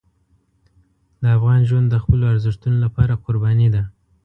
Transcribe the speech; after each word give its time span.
د 1.21 1.23
افغان 1.37 1.59
ژوند 1.69 1.87
د 1.89 1.95
خپلو 2.03 2.23
ارزښتونو 2.33 2.77
لپاره 2.85 3.19
قرباني 3.25 3.67
ده. 3.75 3.83